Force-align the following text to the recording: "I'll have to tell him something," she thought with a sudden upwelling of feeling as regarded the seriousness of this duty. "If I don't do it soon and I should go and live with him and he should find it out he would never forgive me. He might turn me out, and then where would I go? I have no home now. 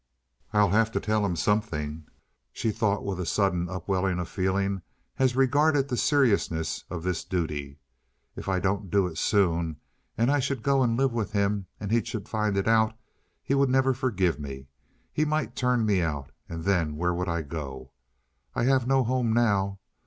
"I'll 0.51 0.71
have 0.71 0.91
to 0.93 0.99
tell 0.99 1.23
him 1.23 1.35
something," 1.35 2.07
she 2.51 2.71
thought 2.71 3.05
with 3.05 3.19
a 3.19 3.25
sudden 3.27 3.69
upwelling 3.69 4.17
of 4.17 4.27
feeling 4.29 4.81
as 5.19 5.35
regarded 5.35 5.87
the 5.89 5.95
seriousness 5.95 6.83
of 6.89 7.03
this 7.03 7.23
duty. 7.23 7.77
"If 8.35 8.49
I 8.49 8.59
don't 8.59 8.89
do 8.89 9.05
it 9.05 9.19
soon 9.19 9.75
and 10.17 10.31
I 10.31 10.39
should 10.39 10.63
go 10.63 10.81
and 10.81 10.97
live 10.97 11.13
with 11.13 11.33
him 11.33 11.67
and 11.79 11.91
he 11.91 12.03
should 12.03 12.27
find 12.27 12.57
it 12.57 12.67
out 12.67 12.97
he 13.43 13.53
would 13.53 13.69
never 13.69 13.93
forgive 13.93 14.39
me. 14.39 14.69
He 15.13 15.23
might 15.23 15.55
turn 15.55 15.85
me 15.85 16.01
out, 16.01 16.31
and 16.49 16.63
then 16.63 16.95
where 16.95 17.13
would 17.13 17.29
I 17.29 17.43
go? 17.43 17.91
I 18.55 18.63
have 18.63 18.87
no 18.87 19.03
home 19.03 19.31
now. 19.33 19.77